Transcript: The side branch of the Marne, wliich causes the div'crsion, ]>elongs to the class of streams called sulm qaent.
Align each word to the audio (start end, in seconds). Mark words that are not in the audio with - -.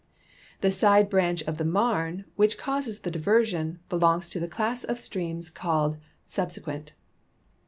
The 0.61 0.71
side 0.71 1.11
branch 1.11 1.43
of 1.43 1.59
the 1.59 1.63
Marne, 1.63 2.25
wliich 2.35 2.57
causes 2.57 2.97
the 3.01 3.11
div'crsion, 3.11 3.77
]>elongs 3.91 4.31
to 4.31 4.39
the 4.39 4.47
class 4.47 4.83
of 4.83 4.97
streams 4.97 5.51
called 5.51 5.97
sulm 6.25 6.47
qaent. 6.59 6.93